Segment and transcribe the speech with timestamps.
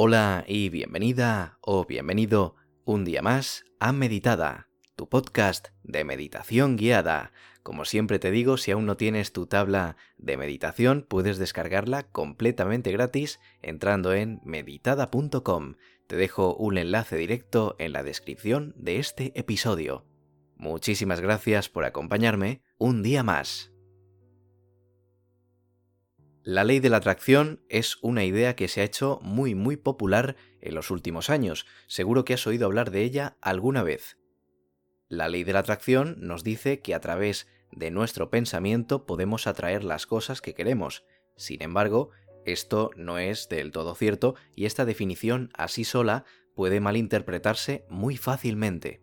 [0.00, 7.32] Hola y bienvenida o bienvenido un día más a Meditada, tu podcast de meditación guiada.
[7.64, 12.92] Como siempre te digo, si aún no tienes tu tabla de meditación, puedes descargarla completamente
[12.92, 15.74] gratis entrando en meditada.com.
[16.06, 20.06] Te dejo un enlace directo en la descripción de este episodio.
[20.54, 23.72] Muchísimas gracias por acompañarme un día más.
[26.50, 30.34] La ley de la atracción es una idea que se ha hecho muy muy popular
[30.62, 31.66] en los últimos años.
[31.88, 34.16] Seguro que has oído hablar de ella alguna vez.
[35.10, 39.84] La ley de la atracción nos dice que a través de nuestro pensamiento podemos atraer
[39.84, 41.04] las cosas que queremos.
[41.36, 42.12] Sin embargo,
[42.46, 49.02] esto no es del todo cierto y esta definición así sola puede malinterpretarse muy fácilmente.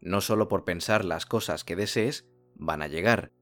[0.00, 3.32] No solo por pensar las cosas que desees van a llegar,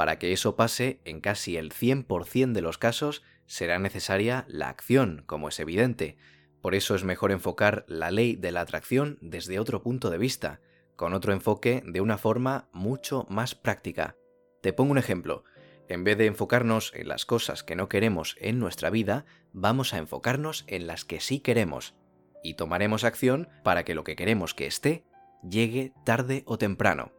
[0.00, 5.24] para que eso pase, en casi el 100% de los casos será necesaria la acción,
[5.26, 6.16] como es evidente.
[6.62, 10.62] Por eso es mejor enfocar la ley de la atracción desde otro punto de vista,
[10.96, 14.16] con otro enfoque de una forma mucho más práctica.
[14.62, 15.44] Te pongo un ejemplo.
[15.86, 19.98] En vez de enfocarnos en las cosas que no queremos en nuestra vida, vamos a
[19.98, 21.94] enfocarnos en las que sí queremos.
[22.42, 25.04] Y tomaremos acción para que lo que queremos que esté
[25.42, 27.12] llegue tarde o temprano.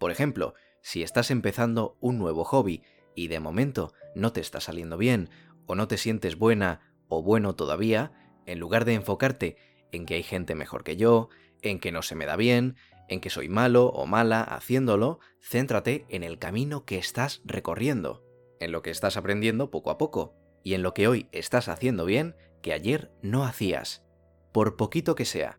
[0.00, 0.54] Por ejemplo,
[0.84, 2.82] si estás empezando un nuevo hobby
[3.14, 5.30] y de momento no te está saliendo bien
[5.64, 8.12] o no te sientes buena o bueno todavía,
[8.44, 9.56] en lugar de enfocarte
[9.92, 11.30] en que hay gente mejor que yo,
[11.62, 12.76] en que no se me da bien,
[13.08, 18.22] en que soy malo o mala haciéndolo, céntrate en el camino que estás recorriendo,
[18.60, 22.04] en lo que estás aprendiendo poco a poco y en lo que hoy estás haciendo
[22.04, 24.04] bien que ayer no hacías,
[24.52, 25.58] por poquito que sea.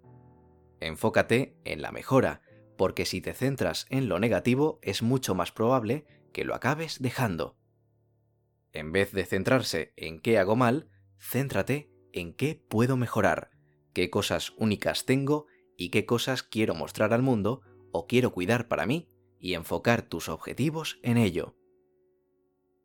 [0.81, 2.43] Enfócate en la mejora,
[2.77, 7.57] porque si te centras en lo negativo es mucho más probable que lo acabes dejando.
[8.71, 13.51] En vez de centrarse en qué hago mal, céntrate en qué puedo mejorar,
[13.93, 18.85] qué cosas únicas tengo y qué cosas quiero mostrar al mundo o quiero cuidar para
[18.85, 19.09] mí
[19.39, 21.55] y enfocar tus objetivos en ello.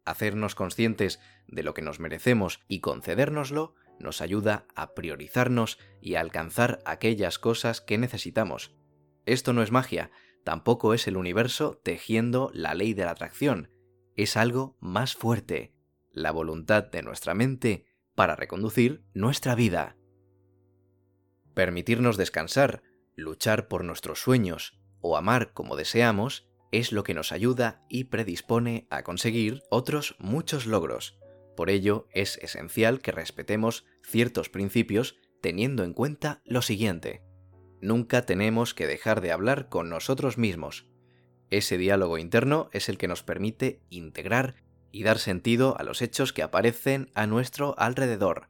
[0.04, 6.20] Hacernos conscientes de lo que nos merecemos y concedérnoslo nos ayuda a priorizarnos y a
[6.20, 8.74] alcanzar aquellas cosas que necesitamos,
[9.32, 10.10] esto no es magia,
[10.44, 13.70] tampoco es el universo tejiendo la ley de la atracción,
[14.16, 15.74] es algo más fuerte,
[16.12, 19.96] la voluntad de nuestra mente para reconducir nuestra vida.
[21.54, 22.82] Permitirnos descansar,
[23.16, 28.86] luchar por nuestros sueños o amar como deseamos es lo que nos ayuda y predispone
[28.90, 31.18] a conseguir otros muchos logros.
[31.56, 37.22] Por ello es esencial que respetemos ciertos principios teniendo en cuenta lo siguiente.
[37.80, 40.86] Nunca tenemos que dejar de hablar con nosotros mismos.
[41.48, 44.54] Ese diálogo interno es el que nos permite integrar
[44.92, 48.48] y dar sentido a los hechos que aparecen a nuestro alrededor,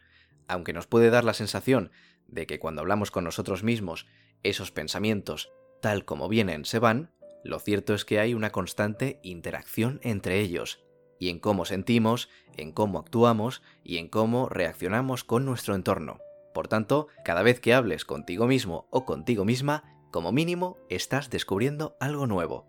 [0.48, 1.90] aunque nos puede dar la sensación
[2.26, 4.06] de que cuando hablamos con nosotros mismos
[4.42, 7.12] esos pensamientos, tal como vienen, se van,
[7.44, 10.84] lo cierto es que hay una constante interacción entre ellos,
[11.18, 16.18] y en cómo sentimos, en cómo actuamos y en cómo reaccionamos con nuestro entorno.
[16.52, 21.96] Por tanto, cada vez que hables contigo mismo o contigo misma, como mínimo estás descubriendo
[22.00, 22.66] algo nuevo.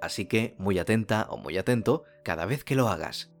[0.00, 3.32] Así que muy atenta o muy atento cada vez que lo hagas.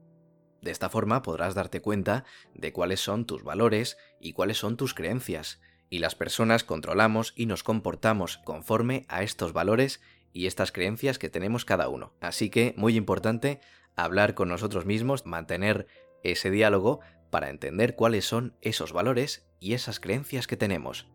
[0.60, 2.24] De esta forma podrás darte cuenta
[2.54, 5.60] de cuáles son tus valores y cuáles son tus creencias,
[5.90, 10.00] y las personas controlamos y nos comportamos conforme a estos valores
[10.32, 12.14] y estas creencias que tenemos cada uno.
[12.20, 13.60] Así que, muy importante,
[13.96, 15.86] hablar con nosotros mismos, mantener
[16.22, 17.00] ese diálogo
[17.32, 21.08] para entender cuáles son esos valores y esas creencias que tenemos.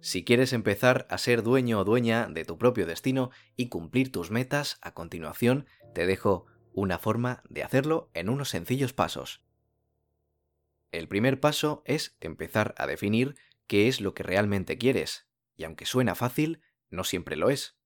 [0.00, 4.32] Si quieres empezar a ser dueño o dueña de tu propio destino y cumplir tus
[4.32, 9.40] metas, a continuación te dejo una forma de hacerlo en unos sencillos pasos.
[10.90, 13.36] El primer paso es empezar a definir
[13.68, 16.60] qué es lo que realmente quieres, y aunque suena fácil,
[16.90, 17.78] no siempre lo es.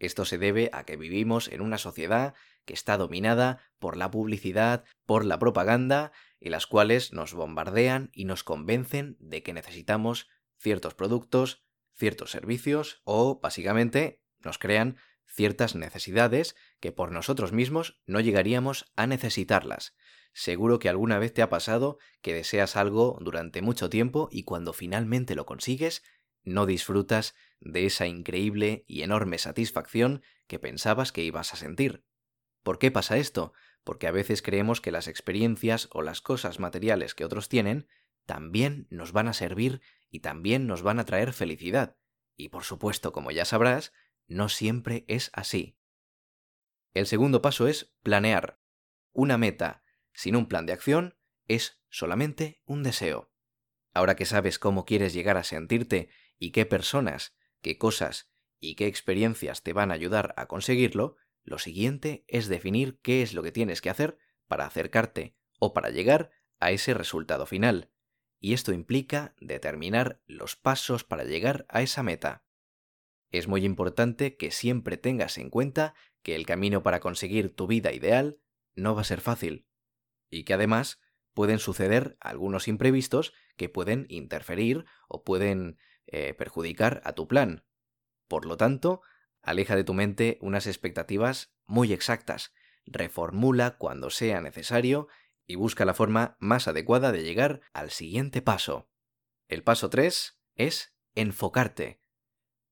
[0.00, 2.34] Esto se debe a que vivimos en una sociedad
[2.64, 8.24] que está dominada por la publicidad, por la propaganda, y las cuales nos bombardean y
[8.24, 11.64] nos convencen de que necesitamos ciertos productos,
[11.94, 14.96] ciertos servicios o, básicamente, nos crean
[15.26, 19.94] ciertas necesidades que por nosotros mismos no llegaríamos a necesitarlas.
[20.32, 24.72] Seguro que alguna vez te ha pasado que deseas algo durante mucho tiempo y cuando
[24.72, 26.02] finalmente lo consigues,
[26.42, 32.04] no disfrutas de esa increíble y enorme satisfacción que pensabas que ibas a sentir.
[32.62, 33.52] ¿Por qué pasa esto?
[33.84, 37.88] Porque a veces creemos que las experiencias o las cosas materiales que otros tienen
[38.26, 39.80] también nos van a servir
[40.10, 41.96] y también nos van a traer felicidad.
[42.36, 43.92] Y por supuesto, como ya sabrás,
[44.26, 45.78] no siempre es así.
[46.94, 48.60] El segundo paso es planear.
[49.12, 51.16] Una meta sin un plan de acción
[51.48, 53.32] es solamente un deseo.
[53.92, 58.30] Ahora que sabes cómo quieres llegar a sentirte y qué personas, qué cosas
[58.60, 63.34] y qué experiencias te van a ayudar a conseguirlo, lo siguiente es definir qué es
[63.34, 67.90] lo que tienes que hacer para acercarte o para llegar a ese resultado final.
[68.38, 72.44] Y esto implica determinar los pasos para llegar a esa meta.
[73.30, 77.92] Es muy importante que siempre tengas en cuenta que el camino para conseguir tu vida
[77.92, 78.40] ideal
[78.74, 79.66] no va a ser fácil
[80.30, 81.00] y que además
[81.34, 87.64] pueden suceder algunos imprevistos que pueden interferir o pueden eh, perjudicar a tu plan.
[88.26, 89.02] Por lo tanto,
[89.42, 92.52] aleja de tu mente unas expectativas muy exactas,
[92.86, 95.08] reformula cuando sea necesario
[95.46, 98.88] y busca la forma más adecuada de llegar al siguiente paso.
[99.48, 102.00] El paso 3 es enfocarte.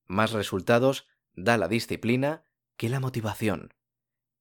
[0.05, 2.43] Más resultados da la disciplina
[2.77, 3.73] que la motivación.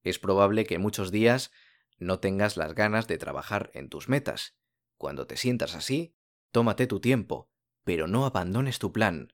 [0.03, 1.51] Es probable que muchos días
[1.99, 4.57] no tengas las ganas de trabajar en tus metas.
[4.97, 6.17] Cuando te sientas así,
[6.53, 7.51] tómate tu tiempo,
[7.85, 9.33] pero no abandones tu plan.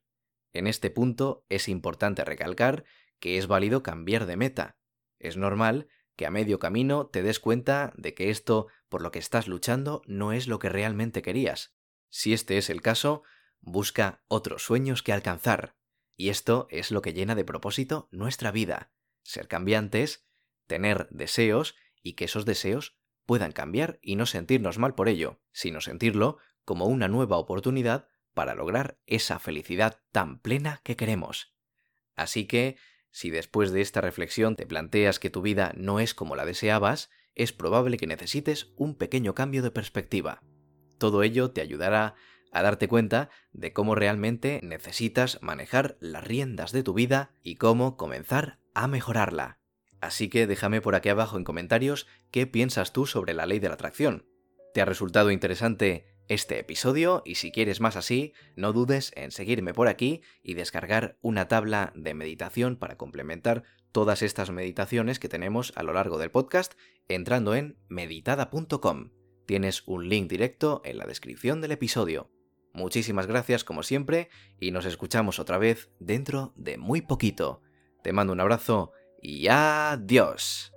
[0.54, 2.84] En este punto es importante recalcar
[3.18, 4.78] que es válido cambiar de meta.
[5.18, 9.18] Es normal que a medio camino te des cuenta de que esto por lo que
[9.18, 11.74] estás luchando no es lo que realmente querías.
[12.08, 13.24] Si este es el caso,
[13.60, 15.76] busca otros sueños que alcanzar.
[16.16, 18.92] Y esto es lo que llena de propósito nuestra vida.
[19.24, 20.28] Ser cambiantes,
[20.68, 22.96] tener deseos y que esos deseos
[23.26, 28.54] puedan cambiar y no sentirnos mal por ello, sino sentirlo como una nueva oportunidad para
[28.54, 31.54] lograr esa felicidad tan plena que queremos.
[32.16, 32.76] Así que,
[33.10, 37.10] si después de esta reflexión te planteas que tu vida no es como la deseabas,
[37.34, 40.42] es probable que necesites un pequeño cambio de perspectiva.
[40.98, 42.14] Todo ello te ayudará
[42.52, 47.96] a darte cuenta de cómo realmente necesitas manejar las riendas de tu vida y cómo
[47.96, 49.58] comenzar a mejorarla.
[50.00, 53.68] Así que déjame por aquí abajo en comentarios qué piensas tú sobre la ley de
[53.68, 54.26] la atracción.
[54.72, 57.22] ¿Te ha resultado interesante este episodio?
[57.24, 61.92] Y si quieres más así, no dudes en seguirme por aquí y descargar una tabla
[61.94, 66.74] de meditación para complementar todas estas meditaciones que tenemos a lo largo del podcast
[67.08, 69.10] entrando en meditada.com.
[69.46, 72.30] Tienes un link directo en la descripción del episodio.
[72.72, 77.62] Muchísimas gracias como siempre y nos escuchamos otra vez dentro de muy poquito.
[78.02, 78.92] Te mando un abrazo
[79.22, 80.73] y adiós.